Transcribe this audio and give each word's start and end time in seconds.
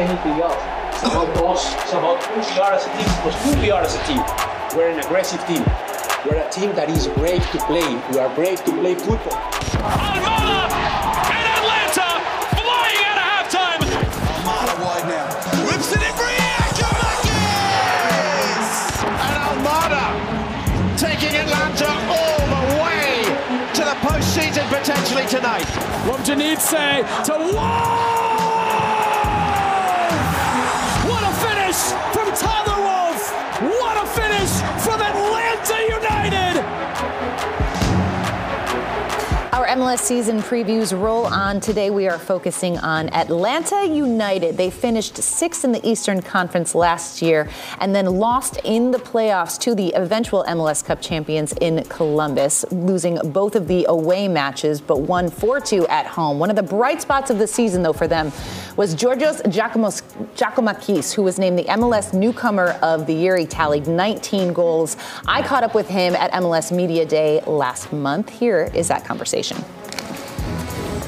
Anything 0.00 0.40
else. 0.40 0.56
It's 0.96 1.02
about 1.04 1.36
us. 1.44 1.74
It's 1.82 1.92
about 1.92 2.22
who 2.24 2.40
we 2.40 2.58
are 2.60 2.72
as 2.72 2.86
a 2.86 2.90
team. 2.96 3.08
Because 3.20 3.36
who 3.44 3.52
we 3.60 3.70
are 3.70 3.82
as 3.82 3.94
a 3.94 4.02
team. 4.08 4.22
We're 4.76 4.90
an 4.90 5.00
aggressive 5.00 5.44
team. 5.46 5.64
We're 6.24 6.40
a 6.40 6.50
team 6.50 6.74
that 6.74 6.88
is 6.90 7.06
brave 7.20 7.42
to 7.52 7.58
play. 7.68 7.84
We 8.10 8.18
are 8.18 8.34
brave 8.34 8.64
to 8.64 8.72
play 8.72 8.94
football. 8.94 9.36
Almada 9.80 10.68
and 11.36 11.46
Atlanta 11.56 12.08
flying 12.56 13.00
out 13.08 13.18
of 13.20 13.24
halftime. 13.28 13.80
Almada 14.24 14.74
wide 14.80 15.06
now. 15.08 15.28
Whips 15.68 15.92
it 15.92 16.00
in 16.00 16.12
for 16.16 16.28
Giakoumakis! 16.80 17.84
And 19.04 19.40
Almada 19.48 20.04
taking 20.96 21.36
Atlanta 21.36 21.92
all 22.08 22.40
the 22.48 22.64
way 22.80 23.24
to 23.76 23.82
the 23.84 23.96
postseason 24.04 24.64
potentially 24.68 25.26
tonight. 25.26 25.68
From 26.04 26.20
Janitze 26.24 27.04
to 27.24 27.32
Wall! 27.54 28.29
A 31.92 32.19
MLS 39.80 40.00
season 40.00 40.40
previews 40.42 40.92
roll 40.92 41.24
on. 41.24 41.58
Today 41.58 41.88
we 41.88 42.06
are 42.06 42.18
focusing 42.18 42.76
on 42.76 43.08
Atlanta 43.14 43.86
United. 43.86 44.58
They 44.58 44.68
finished 44.68 45.16
sixth 45.16 45.64
in 45.64 45.72
the 45.72 45.80
Eastern 45.88 46.20
Conference 46.20 46.74
last 46.74 47.22
year 47.22 47.48
and 47.78 47.94
then 47.94 48.04
lost 48.04 48.58
in 48.62 48.90
the 48.90 48.98
playoffs 48.98 49.58
to 49.60 49.74
the 49.74 49.94
eventual 49.94 50.44
MLS 50.48 50.84
Cup 50.84 51.00
champions 51.00 51.54
in 51.62 51.82
Columbus, 51.84 52.66
losing 52.70 53.16
both 53.32 53.56
of 53.56 53.68
the 53.68 53.86
away 53.88 54.28
matches 54.28 54.82
but 54.82 55.00
won 55.00 55.30
4-2 55.30 55.88
at 55.88 56.04
home. 56.04 56.38
One 56.38 56.50
of 56.50 56.56
the 56.56 56.62
bright 56.62 57.00
spots 57.00 57.30
of 57.30 57.38
the 57.38 57.46
season 57.46 57.82
though 57.82 57.94
for 57.94 58.06
them 58.06 58.32
was 58.76 58.94
Georgios 58.94 59.40
Giacomos- 59.44 60.02
Giakoumakis, 60.36 61.14
who 61.14 61.22
was 61.22 61.38
named 61.38 61.58
the 61.58 61.64
MLS 61.64 62.12
newcomer 62.12 62.78
of 62.82 63.06
the 63.06 63.14
year. 63.14 63.34
He 63.34 63.46
tallied 63.46 63.86
19 63.86 64.52
goals. 64.52 64.98
I 65.26 65.40
caught 65.40 65.64
up 65.64 65.74
with 65.74 65.88
him 65.88 66.14
at 66.16 66.32
MLS 66.32 66.70
Media 66.70 67.06
Day 67.06 67.40
last 67.46 67.94
month. 67.94 68.28
Here 68.28 68.70
is 68.74 68.88
that 68.88 69.06
conversation. 69.06 69.56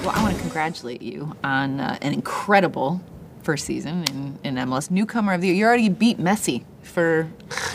Well, 0.03 0.11
I 0.17 0.23
want 0.23 0.35
to 0.35 0.41
congratulate 0.41 1.01
you 1.03 1.35
on 1.45 1.79
uh, 1.81 1.97
an 2.03 2.13
incredible 2.13 3.01
first 3.43 3.65
season 3.67 4.05
in, 4.11 4.39
in 4.43 4.55
MLS. 4.67 4.91
Newcomer 4.91 5.35
of 5.35 5.41
the 5.41 5.47
year. 5.49 5.57
You 5.57 5.65
already 5.67 5.89
beat 5.89 6.19
Messi 6.19 6.65
for 6.83 7.29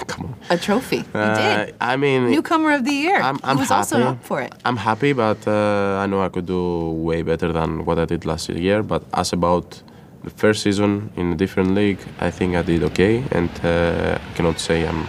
a 0.49 0.57
trophy. 0.57 0.97
You 0.97 1.05
Uh, 1.13 1.35
did. 1.65 1.75
I 1.79 1.95
mean, 1.95 2.29
Newcomer 2.29 2.73
of 2.73 2.83
the 2.83 2.91
year. 2.91 3.15
I'm, 3.21 3.39
I'm 3.43 3.57
was 3.57 3.69
happy. 3.69 3.77
also 3.77 4.01
up 4.03 4.23
for 4.23 4.41
it. 4.41 4.53
I'm 4.65 4.75
happy, 4.77 5.13
but 5.13 5.47
uh, 5.47 5.99
I 6.03 6.05
know 6.05 6.21
I 6.21 6.29
could 6.29 6.45
do 6.45 6.89
way 7.07 7.21
better 7.21 7.53
than 7.53 7.85
what 7.85 7.97
I 7.97 8.05
did 8.05 8.25
last 8.25 8.49
year. 8.49 8.83
But 8.83 9.03
as 9.13 9.31
about 9.33 9.81
the 10.23 10.29
first 10.29 10.63
season 10.63 11.11
in 11.15 11.31
a 11.31 11.35
different 11.35 11.75
league, 11.75 11.99
I 12.19 12.29
think 12.29 12.55
I 12.57 12.61
did 12.61 12.83
okay, 12.83 13.23
and 13.31 13.49
uh, 13.63 14.17
I 14.19 14.33
cannot 14.35 14.59
say 14.59 14.85
I'm 14.85 15.05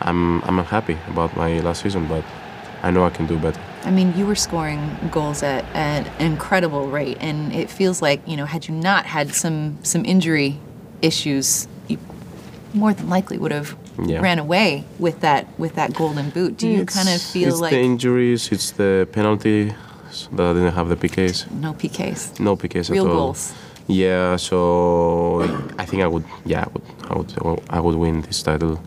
I'm 0.00 0.40
I'm 0.44 0.64
happy 0.64 0.96
about 1.08 1.36
my 1.36 1.60
last 1.60 1.82
season, 1.82 2.06
but 2.06 2.24
I 2.82 2.90
know 2.90 3.04
I 3.04 3.10
can 3.10 3.26
do 3.26 3.36
better. 3.38 3.60
I 3.84 3.90
mean, 3.90 4.12
you 4.16 4.26
were 4.26 4.34
scoring 4.34 4.96
goals 5.10 5.42
at 5.42 5.64
an 5.74 6.06
incredible 6.18 6.88
rate, 6.88 7.16
and 7.20 7.52
it 7.52 7.70
feels 7.70 8.02
like 8.02 8.20
you 8.26 8.36
know, 8.36 8.44
had 8.46 8.68
you 8.68 8.74
not 8.74 9.06
had 9.06 9.34
some 9.34 9.78
some 9.82 10.04
injury 10.04 10.58
issues, 11.02 11.68
you 11.88 11.98
more 12.74 12.92
than 12.92 13.08
likely 13.08 13.38
would 13.38 13.52
have 13.52 13.76
Yeah. 14.04 14.20
ran 14.20 14.38
away 14.38 14.84
with 14.98 15.20
that 15.20 15.46
with 15.58 15.74
that 15.76 15.94
golden 15.94 16.30
boot. 16.30 16.56
Do 16.58 16.68
you 16.68 16.84
kind 16.84 17.08
of 17.08 17.20
feel 17.20 17.48
like 17.48 17.52
it's 17.52 17.60
like 17.60 17.70
the 17.72 17.80
injuries, 17.82 18.52
it's 18.52 18.70
the 18.72 19.08
penalty 19.12 19.72
that 20.32 20.46
I 20.50 20.52
didn't 20.54 20.74
have 20.74 20.88
the 20.88 20.96
PKs. 20.96 21.46
no 21.50 21.72
PKs? 21.72 22.38
No 22.40 22.56
PKs 22.56 22.90
Real 22.90 23.04
at 23.04 23.10
all. 23.10 23.14
Real 23.14 23.24
goals. 23.26 23.52
Yeah, 23.86 24.36
so 24.36 25.42
I 25.78 25.84
think 25.86 26.02
I 26.02 26.06
would. 26.06 26.24
Yeah, 26.44 26.64
I 26.64 26.68
would. 26.72 27.32
I 27.38 27.48
would. 27.48 27.60
I 27.70 27.80
would 27.80 27.96
win 27.96 28.20
this 28.22 28.42
title. 28.42 28.80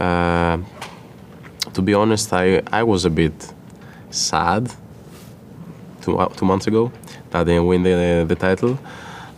Uh, 0.00 0.58
to 1.74 1.82
be 1.82 1.92
honest, 1.94 2.32
I 2.32 2.62
I 2.72 2.82
was 2.82 3.04
a 3.04 3.10
bit 3.10 3.52
sad 4.10 4.70
two 6.02 6.18
uh, 6.18 6.28
two 6.28 6.46
months 6.46 6.66
ago 6.66 6.90
that 7.30 7.44
didn't 7.46 7.66
win 7.66 7.82
the 7.82 8.24
the 8.28 8.34
title, 8.34 8.78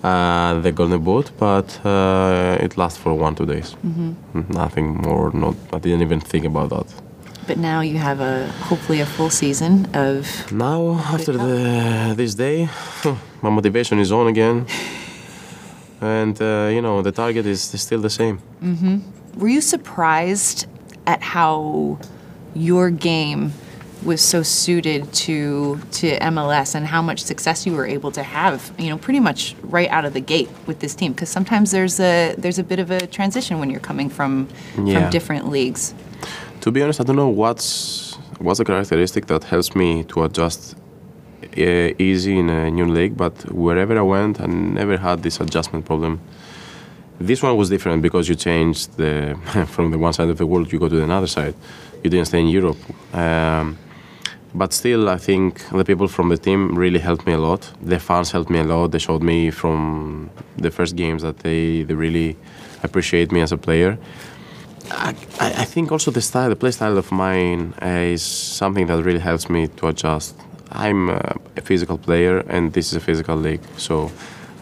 uh, 0.04 0.60
the 0.60 0.72
Golden 0.72 1.02
Boot, 1.02 1.30
but 1.38 1.80
uh, 1.84 2.56
it 2.64 2.76
lasts 2.76 2.98
for 2.98 3.12
one 3.14 3.34
two 3.34 3.46
days. 3.46 3.76
Mhm. 3.84 4.14
Nothing 4.54 4.96
more. 5.02 5.30
Not. 5.32 5.54
I 5.72 5.78
didn't 5.78 6.02
even 6.02 6.20
think 6.20 6.44
about 6.44 6.70
that. 6.70 6.86
But 7.46 7.56
now 7.58 7.80
you 7.80 7.98
have 7.98 8.20
a 8.20 8.46
hopefully 8.68 9.00
a 9.00 9.06
full 9.06 9.30
season 9.30 9.86
of 9.94 10.26
Now 10.52 10.80
after 11.14 11.32
the 11.32 12.14
this 12.16 12.34
day, 12.34 12.68
my 13.42 13.50
motivation 13.50 13.98
is 13.98 14.12
on 14.12 14.26
again, 14.28 14.66
and 16.00 16.40
uh, 16.40 16.68
you 16.72 16.80
know 16.80 17.02
the 17.02 17.12
target 17.12 17.46
is, 17.46 17.60
still 17.62 18.00
the 18.00 18.10
same. 18.10 18.38
hmm 18.60 18.98
Were 19.36 19.48
you 19.48 19.60
surprised 19.60 20.66
at 21.06 21.22
how 21.22 21.98
your 22.54 22.90
game 22.90 23.52
was 24.04 24.20
so 24.20 24.42
suited 24.42 25.12
to 25.12 25.78
to 25.92 26.18
MLS 26.20 26.74
and 26.74 26.86
how 26.86 27.02
much 27.02 27.20
success 27.22 27.66
you 27.66 27.72
were 27.74 27.86
able 27.86 28.10
to 28.12 28.22
have? 28.22 28.72
You 28.78 28.88
know, 28.90 28.98
pretty 28.98 29.20
much 29.20 29.54
right 29.62 29.88
out 29.90 30.04
of 30.04 30.12
the 30.12 30.20
gate 30.20 30.48
with 30.66 30.78
this 30.80 30.94
team. 30.94 31.12
Because 31.12 31.28
sometimes 31.28 31.70
there's 31.70 32.00
a 32.00 32.34
there's 32.38 32.58
a 32.58 32.64
bit 32.64 32.78
of 32.78 32.90
a 32.90 33.06
transition 33.06 33.58
when 33.60 33.70
you're 33.70 33.86
coming 33.90 34.08
from 34.10 34.48
Yeah. 34.84 35.00
from 35.00 35.10
different 35.10 35.48
leagues. 35.50 35.94
To 36.62 36.70
be 36.70 36.82
honest, 36.82 37.00
I 37.00 37.04
don't 37.04 37.16
know 37.16 37.28
what's 37.28 38.16
what's 38.38 38.58
the 38.58 38.64
characteristic 38.64 39.26
that 39.26 39.44
helps 39.44 39.74
me 39.74 40.04
to 40.04 40.24
adjust 40.24 40.76
uh, 41.56 41.94
easy 42.08 42.38
in 42.38 42.48
a 42.50 42.70
new 42.70 42.86
league, 42.86 43.16
but 43.16 43.34
wherever 43.52 43.98
I 43.98 44.02
went, 44.02 44.40
I 44.40 44.46
never 44.46 44.96
had 44.96 45.22
this 45.22 45.40
adjustment 45.40 45.84
problem. 45.84 46.20
This 47.18 47.42
one 47.42 47.54
was 47.56 47.68
different 47.68 48.00
because 48.02 48.28
you 48.30 48.34
changed 48.34 48.96
the 48.96 49.36
from 49.74 49.90
the 49.90 49.98
one 49.98 50.12
side 50.12 50.30
of 50.30 50.38
the 50.38 50.46
world, 50.46 50.72
you 50.72 50.78
go 50.78 50.88
to 50.88 50.96
the 50.96 51.12
other 51.12 51.26
side. 51.26 51.54
You 52.02 52.08
didn't 52.10 52.26
stay 52.26 52.40
in 52.40 52.48
Europe. 52.48 52.78
Um, 53.14 53.76
but 54.54 54.72
still, 54.72 55.08
I 55.08 55.16
think 55.16 55.68
the 55.70 55.84
people 55.84 56.08
from 56.08 56.28
the 56.28 56.36
team 56.36 56.74
really 56.76 56.98
helped 56.98 57.26
me 57.26 57.32
a 57.32 57.38
lot. 57.38 57.70
The 57.82 57.98
fans 57.98 58.30
helped 58.30 58.50
me 58.50 58.58
a 58.58 58.64
lot. 58.64 58.90
They 58.90 58.98
showed 58.98 59.22
me 59.22 59.50
from 59.50 60.30
the 60.56 60.70
first 60.70 60.96
games 60.96 61.22
that 61.22 61.38
they, 61.38 61.82
they 61.82 61.94
really 61.94 62.36
appreciate 62.82 63.30
me 63.30 63.40
as 63.40 63.52
a 63.52 63.56
player. 63.56 63.98
I, 64.90 65.14
I 65.38 65.64
think 65.64 65.92
also 65.92 66.10
the 66.10 66.20
style, 66.20 66.48
the 66.48 66.56
play 66.56 66.72
style 66.72 66.98
of 66.98 67.12
mine 67.12 67.74
uh, 67.80 67.86
is 67.86 68.22
something 68.22 68.86
that 68.88 69.04
really 69.04 69.20
helps 69.20 69.48
me 69.48 69.68
to 69.68 69.88
adjust. 69.88 70.34
I'm 70.72 71.10
a, 71.10 71.36
a 71.56 71.60
physical 71.60 71.96
player, 71.96 72.38
and 72.48 72.72
this 72.72 72.88
is 72.88 72.94
a 72.94 73.00
physical 73.00 73.36
league, 73.36 73.62
so 73.76 74.10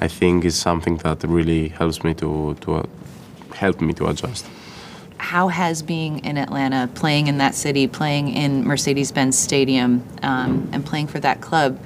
I 0.01 0.09
think 0.09 0.45
it's 0.45 0.57
something 0.57 0.99
that 0.99 1.25
really 1.25 1.69
helps 1.69 2.05
me 2.05 2.15
to 2.15 2.57
to 2.61 2.75
uh, 2.77 2.83
help 3.55 3.81
me 3.81 3.93
to 3.95 4.07
adjust 4.07 4.47
how 5.29 5.49
has 5.49 5.83
being 5.83 6.25
in 6.25 6.39
Atlanta, 6.39 6.89
playing 6.95 7.27
in 7.27 7.37
that 7.37 7.55
city, 7.55 7.87
playing 7.87 8.29
in 8.31 8.65
Mercedes-Benz 8.65 9.39
Stadium, 9.39 10.03
um, 10.23 10.67
and 10.73 10.81
playing 10.87 11.07
for 11.07 11.21
that 11.21 11.43
club, 11.43 11.79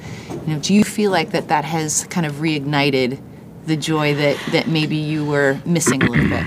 you 0.46 0.54
know, 0.54 0.60
do 0.60 0.72
you 0.72 0.84
feel 0.84 1.10
like 1.10 1.32
that 1.32 1.48
that 1.48 1.64
has 1.64 2.04
kind 2.04 2.24
of 2.24 2.34
reignited 2.34 3.20
the 3.66 3.76
joy 3.76 4.14
that 4.14 4.36
that 4.52 4.68
maybe 4.68 4.94
you 4.94 5.20
were 5.32 5.52
missing 5.76 6.00
a 6.04 6.08
little 6.12 6.28
bit? 6.36 6.46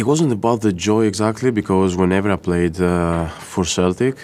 It 0.00 0.04
wasn't 0.12 0.32
about 0.32 0.60
the 0.60 0.72
joy 0.72 1.02
exactly 1.12 1.50
because 1.50 1.96
whenever 1.96 2.30
I 2.30 2.36
played 2.36 2.80
uh, 2.80 3.26
for 3.52 3.64
Celtic, 3.64 4.16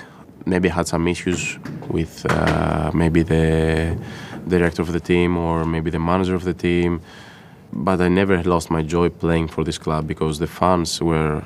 maybe 0.53 0.71
I 0.71 0.75
had 0.75 0.87
some 0.87 1.09
issues 1.09 1.59
with 1.97 2.25
uh, 2.31 2.93
maybe 2.95 3.21
the 3.23 3.99
director 4.47 4.83
of 4.87 4.93
the 4.93 5.01
team 5.01 5.37
or 5.37 5.65
maybe 5.65 5.91
the 5.91 6.03
manager 6.11 6.37
of 6.37 6.45
the 6.45 6.55
team 6.55 7.01
but 7.73 8.01
I 8.01 8.09
never 8.09 8.43
lost 8.43 8.71
my 8.71 8.83
joy 8.83 9.09
playing 9.09 9.49
for 9.49 9.65
this 9.65 9.79
club 9.79 10.07
because 10.07 10.39
the 10.39 10.47
fans 10.47 11.01
were 11.03 11.45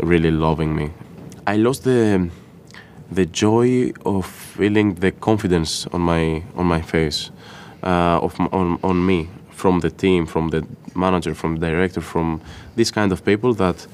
really 0.00 0.30
loving 0.30 0.74
me. 0.74 0.90
I 1.46 1.56
lost 1.56 1.84
the 1.84 2.30
the 3.10 3.24
joy 3.24 3.92
of 4.04 4.26
feeling 4.26 4.94
the 4.94 5.12
confidence 5.12 5.86
on 5.92 6.02
my 6.02 6.42
on 6.56 6.66
my 6.66 6.82
face, 6.82 7.30
uh, 7.82 8.20
of 8.20 8.38
on 8.52 8.78
on 8.82 9.06
me 9.06 9.28
from 9.50 9.80
the 9.80 9.90
team, 9.90 10.26
from 10.26 10.50
the 10.50 10.66
manager, 10.94 11.34
from 11.34 11.56
the 11.56 11.66
director, 11.66 12.00
from 12.00 12.40
this 12.76 12.90
kind 12.90 13.12
of 13.12 13.24
people 13.24 13.54
that 13.54 13.86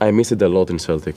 I 0.00 0.10
missed 0.10 0.32
it 0.32 0.42
a 0.42 0.48
lot 0.48 0.70
in 0.70 0.78
Celtic. 0.78 1.14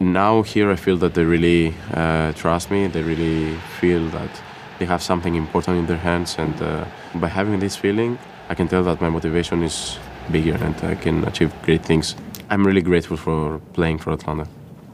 Now 0.00 0.42
here 0.42 0.70
I 0.70 0.76
feel 0.76 0.96
that 0.98 1.14
they 1.14 1.24
really 1.24 1.74
uh, 1.94 2.32
trust 2.32 2.70
me. 2.70 2.86
They 2.88 3.02
really 3.02 3.54
feel 3.80 4.08
that 4.10 4.30
they 4.78 4.86
have 4.86 5.02
something 5.02 5.34
important 5.34 5.78
in 5.78 5.86
their 5.86 5.98
hands, 5.98 6.36
and 6.38 6.60
uh, 6.60 6.84
by 7.14 7.28
having 7.28 7.60
this 7.60 7.76
feeling, 7.76 8.18
I 8.48 8.54
can 8.54 8.68
tell 8.68 8.84
that 8.84 9.00
my 9.00 9.10
motivation 9.10 9.62
is 9.62 9.98
bigger 10.30 10.54
and 10.54 10.76
I 10.84 10.94
can 10.94 11.24
achieve 11.26 11.52
great 11.62 11.84
things. 11.84 12.14
I'm 12.48 12.64
really 12.64 12.82
grateful 12.82 13.16
for 13.16 13.58
playing 13.72 13.98
for 13.98 14.12
Atlanta. 14.12 14.46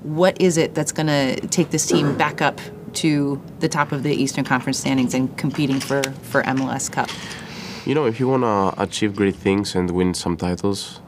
What 0.03 0.41
is 0.41 0.57
it 0.57 0.75
that's 0.75 0.93
going 0.93 1.07
to 1.07 1.47
take 1.49 1.71
this 1.71 1.87
team 1.87 2.17
back 2.17 2.41
up 2.41 2.61
to 2.95 3.41
the 3.61 3.69
top 3.69 3.93
of 3.93 4.03
the 4.03 4.13
Eastern 4.15 4.45
Conference 4.45 4.79
standings 4.79 5.15
and 5.15 5.37
competing 5.37 5.81
for, 5.81 6.03
for 6.23 6.43
MLS 6.45 6.91
Cup? 6.91 7.11
You 7.85 7.95
know, 7.95 8.07
if 8.07 8.19
you 8.19 8.29
want 8.29 8.43
to 8.43 8.83
achieve 8.83 9.15
great 9.15 9.37
things 9.37 9.75
and 9.75 9.91
win 9.91 10.15
some 10.15 10.37
titles, 10.37 11.01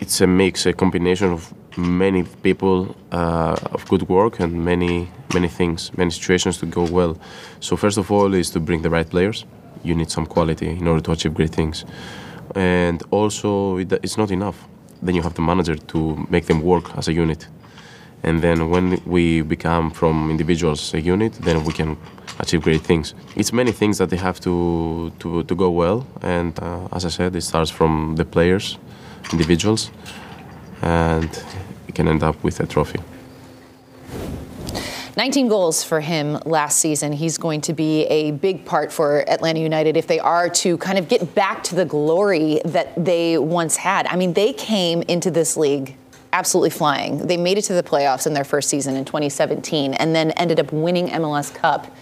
it's 0.00 0.20
a 0.20 0.26
mix, 0.26 0.64
a 0.64 0.72
combination 0.72 1.30
of 1.30 1.52
many 1.76 2.22
people, 2.42 2.96
uh, 3.12 3.56
of 3.72 3.86
good 3.88 4.08
work 4.08 4.40
and 4.40 4.64
many, 4.64 5.08
many 5.34 5.48
things, 5.48 5.96
many 5.96 6.10
situations 6.10 6.58
to 6.58 6.66
go 6.66 6.84
well. 6.84 7.18
So 7.60 7.76
first 7.76 7.98
of 7.98 8.10
all 8.10 8.32
is 8.32 8.50
to 8.50 8.60
bring 8.60 8.82
the 8.82 8.90
right 8.90 9.08
players 9.08 9.44
you 9.82 9.94
need 9.94 10.10
some 10.10 10.26
quality 10.26 10.68
in 10.68 10.86
order 10.86 11.00
to 11.00 11.12
achieve 11.12 11.34
great 11.34 11.50
things. 11.50 11.84
And 12.54 13.02
also, 13.10 13.78
it, 13.78 13.92
it's 13.92 14.16
not 14.16 14.30
enough. 14.30 14.66
Then 15.02 15.14
you 15.14 15.22
have 15.22 15.34
the 15.34 15.42
manager 15.42 15.76
to 15.76 16.26
make 16.30 16.46
them 16.46 16.62
work 16.62 16.96
as 16.96 17.08
a 17.08 17.12
unit. 17.12 17.46
And 18.22 18.42
then 18.42 18.68
when 18.70 19.00
we 19.06 19.42
become 19.42 19.90
from 19.90 20.30
individuals 20.30 20.92
a 20.94 21.00
unit, 21.00 21.34
then 21.34 21.64
we 21.64 21.72
can 21.72 21.96
achieve 22.40 22.62
great 22.62 22.82
things. 22.82 23.14
It's 23.36 23.52
many 23.52 23.72
things 23.72 23.98
that 23.98 24.10
they 24.10 24.16
have 24.16 24.40
to, 24.40 25.12
to, 25.20 25.44
to 25.44 25.54
go 25.54 25.70
well. 25.70 26.06
And 26.22 26.58
uh, 26.58 26.88
as 26.92 27.04
I 27.04 27.08
said, 27.10 27.36
it 27.36 27.42
starts 27.42 27.70
from 27.70 28.16
the 28.16 28.24
players, 28.24 28.78
individuals, 29.32 29.90
and 30.82 31.30
it 31.86 31.94
can 31.94 32.08
end 32.08 32.22
up 32.22 32.42
with 32.42 32.60
a 32.60 32.66
trophy. 32.66 32.98
19 35.18 35.48
goals 35.48 35.82
for 35.82 35.98
him 35.98 36.38
last 36.46 36.78
season. 36.78 37.10
He's 37.10 37.38
going 37.38 37.60
to 37.62 37.72
be 37.72 38.04
a 38.04 38.30
big 38.30 38.64
part 38.64 38.92
for 38.92 39.28
Atlanta 39.28 39.58
United 39.58 39.96
if 39.96 40.06
they 40.06 40.20
are 40.20 40.48
to 40.50 40.78
kind 40.78 40.96
of 40.96 41.08
get 41.08 41.34
back 41.34 41.64
to 41.64 41.74
the 41.74 41.84
glory 41.84 42.60
that 42.64 43.04
they 43.04 43.36
once 43.36 43.74
had. 43.74 44.06
I 44.06 44.14
mean, 44.14 44.32
they 44.32 44.52
came 44.52 45.02
into 45.02 45.32
this 45.32 45.56
league 45.56 45.96
absolutely 46.32 46.70
flying. 46.70 47.26
They 47.26 47.36
made 47.36 47.58
it 47.58 47.62
to 47.62 47.72
the 47.72 47.82
playoffs 47.82 48.28
in 48.28 48.32
their 48.32 48.44
first 48.44 48.68
season 48.68 48.94
in 48.94 49.04
2017 49.04 49.94
and 49.94 50.14
then 50.14 50.30
ended 50.32 50.60
up 50.60 50.72
winning 50.72 51.08
MLS 51.08 51.52
Cup 51.52 51.92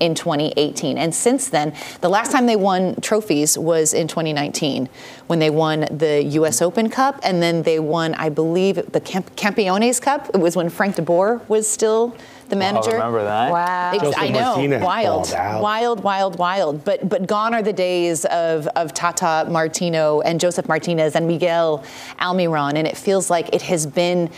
in 0.00 0.14
2018. 0.14 0.98
And 0.98 1.14
since 1.14 1.48
then, 1.48 1.74
the 2.00 2.08
last 2.08 2.32
time 2.32 2.46
they 2.46 2.56
won 2.56 2.96
trophies 3.00 3.58
was 3.58 3.94
in 3.94 4.08
2019 4.08 4.88
when 5.26 5.38
they 5.38 5.50
won 5.50 5.80
the 5.90 6.22
U.S. 6.24 6.62
Open 6.62 6.88
Cup, 6.88 7.18
and 7.22 7.42
then 7.42 7.62
they 7.62 7.78
won, 7.78 8.14
I 8.14 8.28
believe, 8.28 8.76
the 8.92 9.00
Camp- 9.00 9.34
Campeones 9.36 10.00
Cup. 10.00 10.30
It 10.34 10.38
was 10.38 10.56
when 10.56 10.68
Frank 10.68 10.96
DeBoer 10.96 11.46
was 11.48 11.68
still 11.68 12.16
the 12.48 12.56
oh, 12.56 12.58
manager. 12.58 12.90
Oh, 12.92 12.94
remember 12.94 13.24
that? 13.24 13.50
Wow. 13.50 14.12
I 14.16 14.28
know. 14.28 14.40
Martinez 14.40 14.82
wild. 14.82 15.30
Wild, 15.32 16.02
wild, 16.02 16.38
wild. 16.38 16.84
But 16.84 17.08
but 17.08 17.26
gone 17.26 17.54
are 17.54 17.62
the 17.62 17.72
days 17.72 18.24
of, 18.26 18.66
of 18.68 18.94
Tata 18.94 19.48
Martino 19.50 20.20
and 20.20 20.40
Josef 20.40 20.68
Martinez 20.68 21.16
and 21.16 21.26
Miguel 21.26 21.84
Almiron. 22.20 22.74
And 22.74 22.86
it 22.86 22.96
feels 22.96 23.30
like 23.30 23.48
it 23.52 23.62
has 23.62 23.86
been 23.86 24.30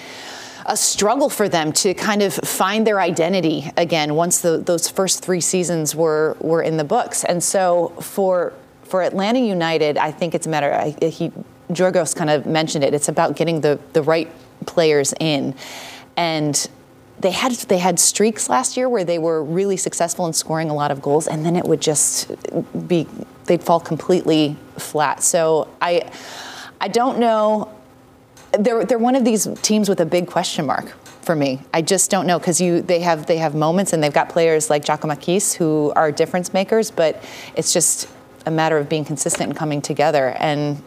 a 0.69 0.77
struggle 0.77 1.31
for 1.31 1.49
them 1.49 1.73
to 1.73 1.95
kind 1.95 2.23
of 2.23 2.35
find 2.35 2.87
their 2.87 3.01
identity 3.01 3.73
again 3.77 4.15
once 4.15 4.43
the, 4.43 4.59
those 4.59 4.89
first 4.89 5.25
three 5.25 5.41
seasons 5.41 5.95
were 5.95 6.37
were 6.41 6.63
in 6.63 6.77
the 6.77 6.85
books. 6.85 7.25
And 7.25 7.43
so 7.43 7.89
for 8.01 8.53
for 8.85 9.03
Atlanta 9.03 9.41
United, 9.41 9.99
I 9.99 10.13
think 10.13 10.35
it's 10.35 10.47
a 10.47 10.51
matter. 10.51 10.73
I, 10.73 10.91
he 11.07 11.33
Giorgos 11.71 12.15
kind 12.15 12.31
of 12.31 12.47
mentioned 12.47 12.85
it. 12.85 12.95
It's 12.95 13.09
about 13.09 13.35
getting 13.35 13.63
the 13.63 13.79
the 13.95 14.03
right 14.03 14.31
players 14.67 15.15
in, 15.19 15.55
and 16.17 16.69
they 17.21 17.31
had 17.31 17.53
they 17.53 17.79
had 17.79 17.99
streaks 17.99 18.49
last 18.49 18.77
year 18.77 18.89
where 18.89 19.05
they 19.05 19.19
were 19.19 19.43
really 19.43 19.77
successful 19.77 20.27
in 20.27 20.33
scoring 20.33 20.71
a 20.71 20.75
lot 20.75 20.91
of 20.91 21.01
goals, 21.01 21.27
and 21.27 21.45
then 21.45 21.57
it 21.57 21.65
would 21.65 21.81
just 21.81 22.31
be 22.87 23.07
they'd 23.47 23.63
fall 23.63 23.81
completely 23.81 24.57
flat. 24.77 25.23
So 25.23 25.69
I 25.81 26.11
I 26.81 26.89
don't 26.89 27.19
know. 27.19 27.75
They're 28.53 28.85
they're 28.85 28.99
one 28.99 29.15
of 29.15 29.25
these 29.25 29.47
teams 29.63 29.89
with 29.89 30.01
a 30.01 30.07
big 30.07 30.27
question 30.27 30.67
mark 30.67 30.95
for 31.23 31.37
me. 31.37 31.61
I 31.75 31.83
just 31.83 32.11
don't 32.11 32.27
know 32.27 32.39
because 32.39 32.61
you 32.61 32.81
they 32.81 33.01
have 33.01 33.27
they 33.27 33.39
have 33.39 33.55
moments 33.55 33.93
and 33.93 34.03
they've 34.03 34.13
got 34.13 34.29
players 34.29 34.71
like 34.71 34.85
Giakoumakis 34.85 35.55
who 35.55 35.93
are 35.95 36.11
difference 36.11 36.55
makers, 36.55 36.91
but 36.91 37.23
it's 37.55 37.73
just 37.73 38.09
a 38.47 38.51
matter 38.51 38.79
of 38.79 38.89
being 38.89 39.05
consistent 39.05 39.51
and 39.51 39.57
coming 39.57 39.83
together, 39.83 40.35
and 40.39 40.83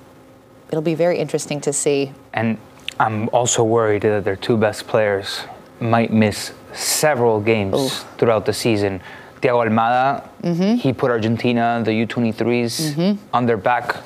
it'll 0.69 0.81
be 0.81 0.95
very 0.95 1.19
interesting 1.19 1.61
to 1.61 1.71
see. 1.71 2.11
And 2.33 2.57
I'm 2.99 3.29
also 3.29 3.63
worried 3.63 4.01
that 4.01 4.23
their 4.23 4.35
two 4.35 4.57
best 4.57 4.87
players 4.87 5.41
might 5.79 6.11
miss 6.11 6.53
several 6.73 7.39
games 7.39 7.75
Oof. 7.75 8.05
throughout 8.17 8.45
the 8.45 8.53
season. 8.53 9.01
Thiago 9.41 9.67
Almada, 9.67 10.27
mm-hmm. 10.43 10.75
he 10.75 10.93
put 10.93 11.09
Argentina, 11.09 11.81
the 11.83 11.91
U23s, 11.91 12.93
mm-hmm. 12.93 13.23
on 13.33 13.45
their 13.45 13.57
back 13.57 13.97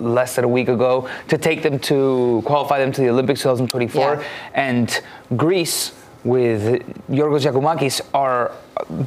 less 0.00 0.36
than 0.36 0.44
a 0.44 0.48
week 0.48 0.68
ago 0.68 1.08
to 1.28 1.38
take 1.38 1.62
them 1.62 1.78
to 1.80 2.42
qualify 2.44 2.78
them 2.78 2.92
to 2.92 3.00
the 3.00 3.08
Olympics 3.08 3.40
2024. 3.42 4.02
Yeah. 4.02 4.24
And 4.54 5.00
Greece 5.36 5.92
with 6.24 6.82
Yorgos 7.08 7.44
Giakoumakis 7.44 8.00
are 8.12 8.52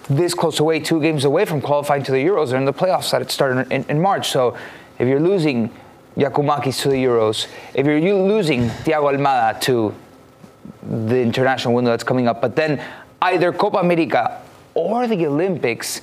this 0.09 0.33
close 0.33 0.59
away, 0.59 0.79
two 0.79 1.01
games 1.01 1.25
away 1.25 1.45
from 1.45 1.61
qualifying 1.61 2.03
to 2.03 2.11
the 2.11 2.23
Euros. 2.23 2.49
They're 2.49 2.57
in 2.57 2.65
the 2.65 2.73
playoffs 2.73 3.11
that 3.11 3.29
started 3.31 3.71
in, 3.71 3.83
in 3.89 4.01
March. 4.01 4.29
So 4.29 4.57
if 4.99 5.07
you're 5.07 5.19
losing 5.19 5.69
Giakoumakis 6.17 6.81
to 6.81 6.89
the 6.89 7.03
Euros, 7.03 7.47
if 7.73 7.85
you're 7.85 7.99
losing 7.99 8.67
Thiago 8.67 9.13
Almada 9.15 9.59
to 9.61 9.93
the 10.83 11.21
international 11.21 11.73
window 11.73 11.91
that's 11.91 12.03
coming 12.03 12.27
up. 12.27 12.41
But 12.41 12.55
then 12.55 12.83
either 13.21 13.51
Copa 13.51 13.77
America 13.77 14.41
or 14.73 15.07
the 15.07 15.25
Olympics, 15.27 16.01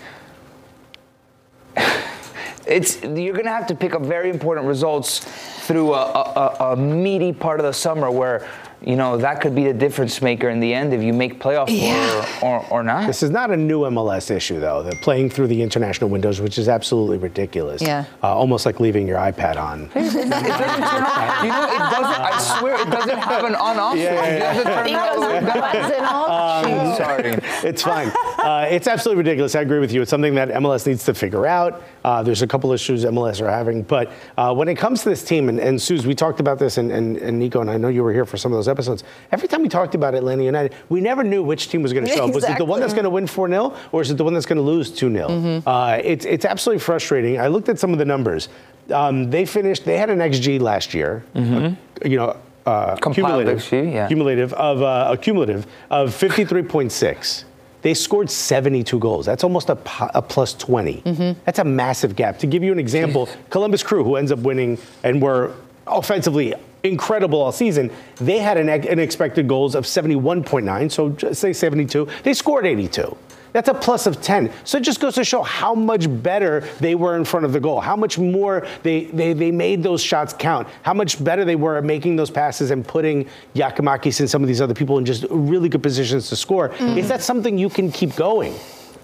it's 2.68 3.02
you're 3.02 3.32
going 3.32 3.44
to 3.44 3.50
have 3.50 3.66
to 3.66 3.74
pick 3.74 3.94
up 3.94 4.02
very 4.02 4.30
important 4.30 4.66
results 4.66 5.26
through 5.68 5.92
a, 5.92 6.02
a, 6.02 6.72
a, 6.72 6.76
meaty 6.76 7.30
part 7.30 7.60
of 7.60 7.66
the 7.66 7.72
summer 7.72 8.10
where 8.10 8.48
you 8.84 8.94
know, 8.94 9.16
that 9.18 9.40
could 9.40 9.54
be 9.56 9.64
the 9.64 9.72
difference 9.72 10.22
maker 10.22 10.50
in 10.50 10.60
the 10.60 10.72
end 10.72 10.92
if 10.94 11.02
you 11.02 11.12
make 11.12 11.40
playoffs 11.40 11.66
yeah. 11.68 12.38
or, 12.42 12.60
or, 12.60 12.66
or, 12.70 12.82
not. 12.84 13.08
This 13.08 13.24
is 13.24 13.30
not 13.30 13.50
a 13.50 13.56
new 13.56 13.80
MLS 13.80 14.30
issue, 14.30 14.60
though. 14.60 14.84
The 14.84 14.94
playing 15.02 15.30
through 15.30 15.48
the 15.48 15.60
international 15.60 16.10
windows, 16.10 16.40
which 16.40 16.58
is 16.58 16.68
absolutely 16.68 17.18
ridiculous. 17.18 17.82
Yeah. 17.82 18.04
Uh, 18.22 18.36
almost 18.36 18.66
like 18.66 18.78
leaving 18.78 19.08
your 19.08 19.18
iPad 19.18 19.56
on. 19.56 19.90
it 19.94 19.94
doesn't 19.94 20.30
turn 20.30 21.02
on. 21.02 21.44
You 21.44 21.50
know, 21.50 21.64
it 21.64 21.90
doesn't, 21.90 22.20
I 22.22 22.58
swear, 22.58 22.80
it 22.80 22.90
doesn't 22.90 23.18
have 23.18 23.44
an 23.44 23.56
on 23.56 23.78
off 23.78 23.92
switch. 23.94 24.04
yeah, 24.04 24.86
yeah, 24.86 24.86
yeah. 24.86 26.08
um, 26.08 26.96
Sorry. 26.96 27.38
It's 27.68 27.82
fine. 27.82 28.12
Uh, 28.38 28.68
it's 28.70 28.86
absolutely 28.86 29.18
ridiculous. 29.24 29.56
I 29.56 29.62
agree 29.62 29.80
with 29.80 29.92
you. 29.92 30.02
It's 30.02 30.10
something 30.10 30.36
that 30.36 30.50
MLS 30.50 30.86
needs 30.86 31.04
to 31.06 31.14
figure 31.14 31.46
out. 31.46 31.82
Uh, 32.04 32.22
there's 32.22 32.42
a 32.42 32.46
couple 32.46 32.72
issues 32.72 33.04
MLS 33.04 33.40
are 33.40 33.50
having. 33.50 33.82
But 33.82 34.12
uh, 34.36 34.54
when 34.54 34.68
it 34.68 34.76
comes 34.76 35.02
to 35.02 35.08
this 35.08 35.24
team, 35.24 35.48
and, 35.48 35.57
and 35.58 35.80
Suze, 35.80 36.06
we 36.06 36.14
talked 36.14 36.40
about 36.40 36.58
this, 36.58 36.78
and, 36.78 36.92
and, 36.92 37.16
and 37.16 37.38
Nico, 37.38 37.60
and 37.60 37.70
I 37.70 37.76
know 37.76 37.88
you 37.88 38.04
were 38.04 38.12
here 38.12 38.24
for 38.24 38.36
some 38.36 38.52
of 38.52 38.56
those 38.56 38.68
those 38.68 38.68
episodes. 38.68 39.04
Every 39.32 39.48
time 39.48 39.62
we 39.62 39.68
talked 39.68 39.94
about 39.94 40.14
Atlanta 40.14 40.44
United, 40.44 40.74
we 40.88 41.00
never 41.00 41.24
knew 41.24 41.42
which 41.42 41.68
team 41.68 41.82
was 41.82 41.92
going 41.92 42.04
to 42.06 42.12
show 42.12 42.26
up. 42.26 42.34
Was 42.34 42.44
it 42.44 42.58
the 42.58 42.64
one 42.64 42.80
that's 42.80 42.92
going 42.92 43.04
to 43.04 43.10
win 43.10 43.26
4 43.26 43.48
0 43.48 43.76
or 43.92 44.02
is 44.02 44.10
it 44.10 44.16
the 44.16 44.24
one 44.24 44.34
that's 44.34 44.46
going 44.46 44.56
to 44.56 44.62
lose 44.62 44.90
2 44.90 45.10
0? 45.10 45.28
Mm-hmm. 45.28 45.68
Uh, 45.68 45.98
it's, 46.02 46.24
it's 46.24 46.44
absolutely 46.44 46.80
frustrating. 46.80 47.40
I 47.40 47.48
looked 47.48 47.68
at 47.68 47.78
some 47.78 47.92
of 47.92 47.98
the 47.98 48.04
numbers. 48.04 48.48
Um, 48.92 49.30
they 49.30 49.44
finished, 49.44 49.84
they 49.84 49.98
had 49.98 50.10
an 50.10 50.18
XG 50.18 50.60
last 50.60 50.94
year, 50.94 51.24
uh, 51.34 51.72
you 52.04 52.16
know, 52.16 52.36
uh, 52.66 52.96
cumulative, 52.96 53.58
XG, 53.58 53.92
yeah. 53.92 54.08
cumulative 54.08 54.52
of 54.54 54.82
uh, 54.82 55.08
a 55.10 55.16
cumulative 55.16 55.66
of 55.90 56.10
53.6. 56.10 57.44
They 57.82 57.94
scored 57.94 58.30
72 58.30 58.98
goals. 58.98 59.26
That's 59.26 59.44
almost 59.44 59.70
a, 59.70 59.78
a 60.14 60.22
plus 60.22 60.54
20. 60.54 61.02
Mm-hmm. 61.02 61.40
That's 61.44 61.58
a 61.58 61.64
massive 61.64 62.16
gap. 62.16 62.38
To 62.40 62.46
give 62.46 62.62
you 62.62 62.72
an 62.72 62.78
example, 62.78 63.28
Columbus 63.50 63.82
Crew, 63.82 64.02
who 64.04 64.16
ends 64.16 64.32
up 64.32 64.40
winning 64.40 64.78
and 65.04 65.22
were 65.22 65.54
offensively 65.86 66.54
incredible 66.82 67.40
all 67.40 67.52
season, 67.52 67.90
they 68.16 68.38
had 68.38 68.56
an, 68.56 68.68
an 68.68 68.98
expected 68.98 69.48
goals 69.48 69.74
of 69.74 69.84
71.9, 69.84 70.90
so 70.90 71.32
say 71.32 71.52
72. 71.52 72.08
They 72.24 72.34
scored 72.34 72.66
82. 72.66 73.16
That's 73.52 73.68
a 73.68 73.74
plus 73.74 74.06
of 74.06 74.20
10. 74.20 74.52
So 74.64 74.78
it 74.78 74.82
just 74.82 75.00
goes 75.00 75.14
to 75.14 75.24
show 75.24 75.42
how 75.42 75.74
much 75.74 76.06
better 76.22 76.60
they 76.80 76.94
were 76.94 77.16
in 77.16 77.24
front 77.24 77.46
of 77.46 77.52
the 77.52 77.60
goal, 77.60 77.80
how 77.80 77.96
much 77.96 78.18
more 78.18 78.66
they, 78.82 79.04
they, 79.04 79.32
they 79.32 79.50
made 79.50 79.82
those 79.82 80.02
shots 80.02 80.32
count, 80.32 80.68
how 80.82 80.94
much 80.94 81.22
better 81.22 81.44
they 81.44 81.56
were 81.56 81.76
at 81.76 81.84
making 81.84 82.16
those 82.16 82.30
passes 82.30 82.70
and 82.70 82.86
putting 82.86 83.26
Giakoumakis 83.54 84.20
and 84.20 84.28
some 84.28 84.42
of 84.42 84.48
these 84.48 84.60
other 84.60 84.74
people 84.74 84.98
in 84.98 85.04
just 85.04 85.24
really 85.30 85.68
good 85.68 85.82
positions 85.82 86.28
to 86.28 86.36
score. 86.36 86.70
Mm-hmm. 86.70 86.98
Is 86.98 87.08
that 87.08 87.22
something 87.22 87.58
you 87.58 87.68
can 87.68 87.90
keep 87.90 88.14
going? 88.16 88.54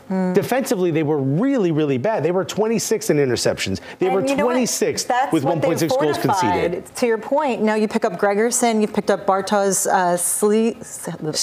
Defensively, 0.08 0.90
they 0.90 1.02
were 1.02 1.18
really, 1.18 1.73
really 1.73 1.96
bad. 1.99 2.23
They 2.23 2.30
were 2.30 2.44
26 2.44 3.11
in 3.11 3.16
interceptions. 3.16 3.80
They 3.99 4.06
And 4.06 4.14
were 4.14 4.26
you 4.26 4.37
26 4.37 5.04
That's 5.04 5.32
with 5.32 5.44
what 5.44 5.58
1.6 5.58 5.88
goals 5.88 6.18
conceded. 6.18 6.84
To 6.96 7.06
your 7.06 7.18
point, 7.18 7.62
now 7.62 7.75
you 7.75 7.88
pick 7.88 8.04
up 8.04 8.14
Gregersen, 8.14 8.80
you've 8.80 8.92
picked 8.92 9.11
up 9.11 9.26
Bartosz 9.26 9.87
uh, 9.87 10.16
Sli. 10.16 10.75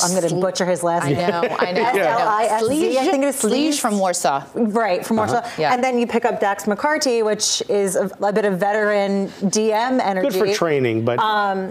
I'm 0.04 0.12
going 0.16 0.30
to 0.30 0.36
butcher 0.36 0.66
his 0.66 0.84
last 0.84 1.06
name. 1.06 1.18
I 1.18 1.22
name. 1.22 1.30
know, 1.32 1.56
I 1.60 1.72
know. 1.72 1.82
S-L-I-S-Z, 1.82 3.00
I 3.00 3.04
think 3.06 3.24
it 3.24 3.28
is 3.28 3.36
Sleeves 3.36 3.56
Sleeves. 3.56 3.80
from 3.80 3.98
Warsaw. 3.98 4.46
Right, 4.54 5.04
from 5.06 5.18
Warsaw. 5.18 5.38
Uh-huh. 5.38 5.50
Yeah. 5.58 5.74
And 5.74 5.84
then 5.84 5.98
you 5.98 6.06
pick 6.06 6.26
up 6.26 6.40
Dax 6.40 6.66
McCarty, 6.66 7.26
which 7.26 7.64
is 7.68 7.96
a, 7.96 8.10
a 8.22 8.32
bit 8.32 8.46
of 8.46 8.60
veteran 8.60 9.30
DM 9.50 10.00
energy. 10.00 10.30
Good 10.40 10.50
for 10.50 10.54
training, 10.54 11.04
but 11.04 11.14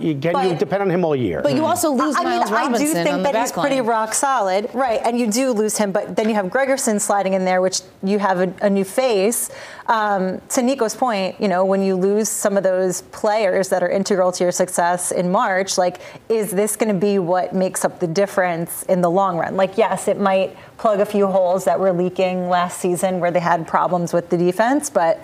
you, 0.02 0.16
can, 0.16 0.50
you 0.50 0.56
depend 0.56 0.82
on 0.82 0.90
him 0.90 1.04
all 1.04 1.14
year. 1.14 1.40
But 1.42 1.54
you 1.54 1.64
also 1.64 1.92
lose 1.92 2.16
I 2.16 2.24
Miles 2.24 2.50
mean, 2.50 2.58
I 2.58 2.78
do 2.78 2.92
think 2.92 3.22
that 3.22 3.36
he's 3.36 3.56
line. 3.56 3.66
pretty 3.66 3.80
rock 3.80 4.12
solid, 4.12 4.68
right? 4.74 5.00
And 5.04 5.18
you 5.18 5.30
do 5.30 5.52
lose 5.52 5.78
him, 5.78 5.92
but 5.92 6.16
then 6.16 6.28
you 6.28 6.34
have 6.34 6.46
Gregersen 6.46 6.79
sliding 6.80 7.34
in 7.34 7.44
there, 7.44 7.60
which 7.60 7.80
you 8.02 8.18
have 8.18 8.40
a, 8.40 8.54
a 8.62 8.70
new 8.70 8.84
face. 8.84 9.50
Um, 9.86 10.40
to 10.50 10.62
Nico's 10.62 10.94
point, 10.94 11.40
you 11.40 11.48
know, 11.48 11.64
when 11.64 11.82
you 11.82 11.96
lose 11.96 12.28
some 12.28 12.56
of 12.56 12.62
those 12.62 13.02
players 13.02 13.68
that 13.68 13.82
are 13.82 13.88
integral 13.88 14.32
to 14.32 14.44
your 14.44 14.52
success 14.52 15.12
in 15.12 15.30
March, 15.30 15.76
like, 15.76 16.00
is 16.28 16.50
this 16.50 16.76
going 16.76 16.92
to 16.92 17.00
be 17.00 17.18
what 17.18 17.54
makes 17.54 17.84
up 17.84 18.00
the 18.00 18.06
difference 18.06 18.82
in 18.84 19.00
the 19.00 19.10
long 19.10 19.36
run? 19.36 19.56
Like, 19.56 19.76
yes, 19.76 20.08
it 20.08 20.18
might 20.18 20.56
plug 20.78 21.00
a 21.00 21.06
few 21.06 21.26
holes 21.26 21.64
that 21.64 21.78
were 21.78 21.92
leaking 21.92 22.48
last 22.48 22.80
season 22.80 23.20
where 23.20 23.30
they 23.30 23.40
had 23.40 23.66
problems 23.66 24.12
with 24.12 24.30
the 24.30 24.36
defense, 24.36 24.90
but 24.90 25.22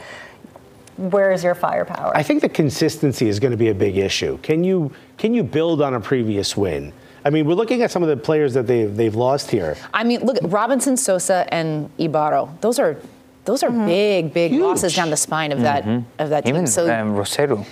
where 0.97 1.31
is 1.31 1.45
your 1.45 1.55
firepower? 1.55 2.17
I 2.17 2.23
think 2.23 2.41
the 2.41 2.49
consistency 2.49 3.29
is 3.29 3.39
going 3.39 3.51
to 3.51 3.57
be 3.57 3.69
a 3.69 3.75
big 3.75 3.97
issue. 3.97 4.39
Can 4.39 4.65
you 4.65 4.93
can 5.19 5.35
you 5.35 5.43
build 5.43 5.83
on 5.83 5.95
a 5.95 6.01
previous 6.01 6.57
win? 6.57 6.93
I 7.27 7.31
mean, 7.31 7.45
we're 7.47 7.55
looking 7.55 7.83
at 7.83 7.91
some 7.91 8.05
of 8.05 8.09
the 8.09 8.17
players 8.17 8.55
that 8.55 8.69
they've 8.69 8.95
they've 8.95 9.15
lost 9.17 9.51
here. 9.51 9.77
I 9.93 10.05
mean, 10.05 10.21
look, 10.21 10.39
Robinson, 10.45 10.97
Sosa, 10.97 11.45
and 11.53 11.91
Ibarra. 11.99 12.49
Those 12.61 12.79
are 12.79 12.97
those 13.47 13.65
are 13.65 13.71
big, 13.71 14.33
big 14.33 14.53
losses 14.53 14.95
down 14.95 15.11
the 15.11 15.17
spine 15.17 15.51
of 15.51 15.61
that 15.63 15.85
of 16.21 16.31
that 16.31 16.45
team. 16.45 16.55
Even 16.55 16.67
so 16.69 16.83
um, 16.89 17.17
Rosero. 17.17 17.67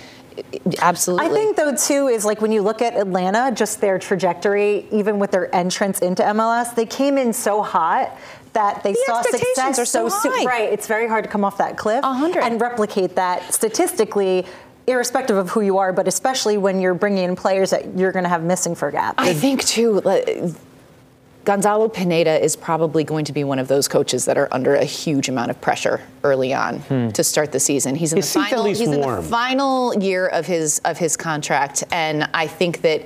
absolutely. 0.81 1.25
I 1.27 1.29
think 1.29 1.55
though 1.55 1.73
too 1.73 2.07
is 2.07 2.25
like 2.25 2.41
when 2.41 2.51
you 2.51 2.61
look 2.61 2.81
at 2.81 2.95
Atlanta, 2.97 3.49
just 3.55 3.79
their 3.79 3.97
trajectory, 3.97 4.87
even 4.91 5.19
with 5.19 5.31
their 5.31 5.53
entrance 5.55 5.99
into 5.99 6.21
MLS, 6.23 6.75
they 6.75 6.85
came 6.85 7.17
in 7.17 7.31
so 7.31 7.61
hot 7.61 8.11
that 8.51 8.83
they 8.83 8.91
The 8.91 9.03
saw 9.05 9.21
success 9.21 9.79
are 9.79 9.85
so 9.85 10.09
soo- 10.09 10.31
high. 10.33 10.43
right. 10.45 10.73
It's 10.73 10.87
very 10.87 11.07
hard 11.07 11.23
to 11.23 11.29
come 11.29 11.45
off 11.45 11.57
that 11.59 11.77
cliff 11.77 12.03
and 12.03 12.59
replicate 12.59 13.15
that 13.15 13.53
statistically. 13.53 14.45
Irrespective 14.87 15.35
of 15.35 15.49
who 15.49 15.61
you 15.61 15.77
are, 15.77 15.91
but 15.91 16.07
especially 16.07 16.57
when 16.57 16.79
you're 16.79 16.93
bringing 16.93 17.23
in 17.23 17.35
players 17.35 17.71
that 17.71 17.97
you're 17.97 18.11
going 18.11 18.23
to 18.23 18.29
have 18.29 18.43
missing 18.43 18.75
for 18.75 18.91
gaps. 18.91 19.15
I 19.17 19.33
think 19.33 19.63
too. 19.63 20.01
Gonzalo 21.43 21.87
Pineda 21.87 22.43
is 22.43 22.55
probably 22.55 23.03
going 23.03 23.25
to 23.25 23.33
be 23.33 23.43
one 23.43 23.59
of 23.59 23.67
those 23.67 23.87
coaches 23.87 24.25
that 24.25 24.35
are 24.37 24.47
under 24.51 24.73
a 24.75 24.83
huge 24.83 25.29
amount 25.29 25.51
of 25.51 25.61
pressure 25.61 26.01
early 26.23 26.53
on 26.53 27.11
to 27.13 27.23
start 27.23 27.51
the 27.51 27.59
season. 27.59 27.95
He's 27.95 28.13
in 28.13 28.19
the 28.19 28.25
final. 28.25 28.65
He's 28.65 28.81
in 28.81 28.99
the 28.99 29.21
final 29.23 29.95
year 29.95 30.27
of 30.27 30.45
his 30.47 30.79
of 30.85 30.97
his 30.97 31.15
contract, 31.17 31.83
and 31.91 32.29
I 32.33 32.47
think 32.47 32.81
that. 32.81 33.05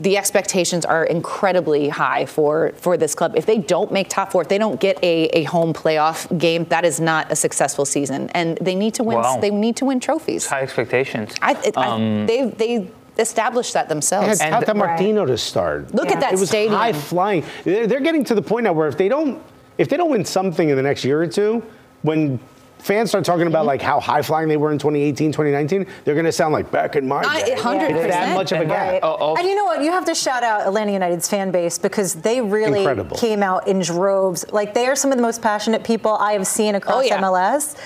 The 0.00 0.16
expectations 0.16 0.84
are 0.86 1.04
incredibly 1.04 1.90
high 1.90 2.24
for, 2.24 2.72
for 2.76 2.96
this 2.96 3.14
club. 3.14 3.34
If 3.36 3.44
they 3.44 3.58
don't 3.58 3.92
make 3.92 4.08
top 4.08 4.32
four, 4.32 4.42
if 4.42 4.48
they 4.48 4.58
don't 4.58 4.80
get 4.80 4.96
a, 5.04 5.26
a 5.40 5.42
home 5.44 5.72
playoff 5.74 6.26
game, 6.38 6.64
that 6.64 6.84
is 6.86 6.98
not 7.00 7.30
a 7.30 7.36
successful 7.36 7.84
season. 7.84 8.30
And 8.30 8.56
they 8.62 8.74
need 8.74 8.94
to 8.94 9.04
win. 9.04 9.18
Wow. 9.18 9.38
They 9.40 9.50
need 9.50 9.76
to 9.76 9.84
win 9.84 10.00
trophies. 10.00 10.46
High 10.46 10.62
expectations. 10.62 11.34
I, 11.42 11.52
it, 11.64 11.76
I, 11.76 11.86
Um, 11.88 12.26
they 12.26 12.46
they 12.48 12.90
established 13.18 13.74
that 13.74 13.88
They 13.88 13.94
themselves. 13.94 14.40
had 14.40 14.50
Tata 14.60 14.72
Martino 14.74 15.26
to 15.26 15.36
start. 15.36 15.94
Look 15.94 16.08
at 16.10 16.20
that 16.20 16.32
it 16.32 16.38
was 16.38 16.48
stadium. 16.48 16.74
high 16.74 16.94
flying. 16.94 17.44
They're, 17.64 17.86
they're 17.86 18.00
getting 18.00 18.24
to 18.24 18.34
the 18.34 18.42
point 18.42 18.64
now 18.64 18.72
where 18.72 18.88
if 18.88 18.96
they 18.96 19.08
don't 19.08 19.42
if 19.76 19.88
they 19.90 19.96
don't 19.98 20.10
win 20.10 20.24
something 20.24 20.68
in 20.70 20.76
the 20.76 20.82
next 20.82 21.04
year 21.04 21.20
or 21.22 21.26
two, 21.26 21.62
when 22.02 22.40
fans 22.82 23.08
start 23.10 23.24
talking 23.24 23.40
Mm-hmm. 23.40 23.48
about 23.48 23.66
like 23.66 23.80
how 23.82 24.00
high 24.00 24.22
flying 24.22 24.48
they 24.48 24.56
were 24.56 24.72
in 24.72 24.78
2018, 24.78 25.32
2019, 25.32 25.86
they're 26.04 26.14
going 26.14 26.26
to 26.26 26.32
sound 26.32 26.52
like 26.52 26.70
back 26.70 26.96
in 26.96 27.06
my 27.08 27.22
I- 27.22 27.42
day. 27.42 27.54
100%. 27.56 27.90
It's 27.90 28.14
that 28.14 28.34
much 28.34 28.52
of 28.52 28.60
a 28.60 28.64
gap. 28.66 29.00
Oh, 29.02 29.34
And 29.36 29.46
you 29.46 29.54
know 29.54 29.64
what? 29.64 29.82
You 29.82 29.90
have 29.92 30.04
to 30.06 30.14
shout 30.14 30.42
out 30.42 30.66
Atlanta 30.66 30.92
United's 30.92 31.28
fan 31.28 31.50
base 31.50 31.78
because 31.78 32.14
they 32.14 32.40
really 32.40 32.80
Incredible. 32.80 33.16
came 33.16 33.42
out 33.42 33.66
in 33.68 33.80
droves. 33.80 34.44
Like 34.52 34.74
they 34.74 34.86
are 34.86 34.96
some 34.96 35.10
of 35.12 35.16
the 35.18 35.22
most 35.22 35.40
passionate 35.42 35.84
people 35.84 36.12
I 36.16 36.32
have 36.32 36.46
seen 36.46 36.74
across 36.74 36.96
Oh, 36.96 37.00
yeah. 37.06 37.20
MLS. 37.20 37.76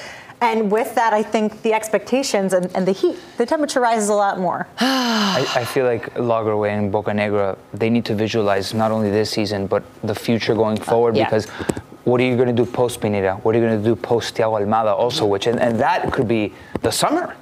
And 0.40 0.70
with 0.70 0.94
that, 0.96 1.12
I 1.14 1.22
think 1.22 1.62
the 1.62 1.72
expectations 1.72 2.52
and, 2.52 2.66
and 2.76 2.86
the 2.86 2.92
heat, 2.92 3.16
the 3.38 3.46
temperature 3.46 3.80
rises 3.80 4.08
a 4.10 4.14
lot 4.14 4.38
more. 4.38 4.66
I, 4.80 5.46
I 5.56 5.64
feel 5.64 5.86
like 5.86 6.12
Lagerwey 6.14 6.70
and 6.76 6.92
Bocanegra, 6.92 7.56
they 7.72 7.88
need 7.88 8.04
to 8.06 8.14
visualize 8.14 8.74
not 8.74 8.90
only 8.90 9.10
this 9.10 9.30
season, 9.30 9.66
but 9.66 9.82
the 10.02 10.14
future 10.14 10.54
going 10.54 10.76
forward 10.76 11.16
yeah. 11.16 11.24
because 11.24 11.46
what 12.04 12.20
are 12.20 12.24
you 12.24 12.36
going 12.36 12.54
to 12.54 12.64
do 12.64 12.70
post 12.70 13.00
Pineda? 13.00 13.36
What 13.36 13.54
are 13.54 13.58
you 13.58 13.66
going 13.66 13.78
to 13.82 13.84
do 13.84 13.96
post 13.96 14.34
Thiago 14.34 14.60
Almada 14.60 14.92
also, 14.94 15.26
which, 15.26 15.46
and, 15.46 15.58
and 15.60 15.78
that 15.80 16.12
could 16.12 16.28
be 16.28 16.52
the 16.82 16.90
summer. 16.92 17.34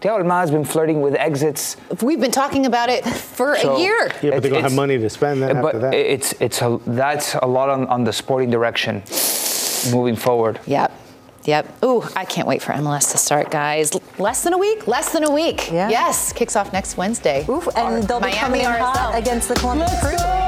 Thiago 0.00 0.22
Almada's 0.22 0.50
been 0.50 0.64
flirting 0.64 1.00
with 1.00 1.14
exits. 1.16 1.76
We've 2.02 2.20
been 2.20 2.30
talking 2.30 2.66
about 2.66 2.88
it 2.88 3.04
for 3.04 3.56
So- 3.58 3.76
a 3.76 3.80
year. 3.80 4.10
Yeah, 4.22 4.30
but 4.30 4.42
they 4.42 4.48
don't 4.48 4.62
have 4.62 4.74
money 4.74 4.96
to 4.98 5.10
spend 5.10 5.42
then 5.42 5.60
but 5.60 5.74
after 5.74 5.78
that. 5.80 5.94
it's 5.94 6.32
it's 6.40 6.62
a 6.62 6.78
that's 6.86 7.34
a 7.34 7.46
lot 7.46 7.68
on, 7.68 7.86
on 7.88 8.04
the 8.04 8.12
sporting 8.12 8.48
direction 8.50 9.02
moving 9.90 10.16
forward. 10.16 10.60
Yep. 10.66 10.92
Yep. 11.44 11.82
Ooh, 11.84 12.02
I 12.14 12.24
can't 12.26 12.46
wait 12.46 12.62
for 12.62 12.72
MLS 12.72 13.10
to 13.12 13.18
start, 13.18 13.50
guys. 13.50 13.90
Less 14.18 14.44
than 14.44 14.52
a 14.52 14.58
week. 14.58 14.86
Less 14.86 15.12
than 15.12 15.24
a 15.24 15.30
week. 15.30 15.70
Yeah. 15.72 15.88
Yes. 15.88 16.32
Kicks 16.32 16.56
off 16.56 16.72
next 16.72 16.96
Wednesday. 16.96 17.44
Oof, 17.48 17.66
and 17.74 18.02
they'll 18.04 18.20
be 18.20 18.26
Miami 18.26 18.38
coming 18.38 18.60
in 18.60 18.66
hot 18.66 19.14
against 19.16 19.48
the 19.48 19.54
Columbus 19.54 19.90
Crew. 20.00 20.47